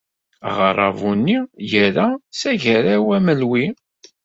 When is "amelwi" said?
3.17-3.65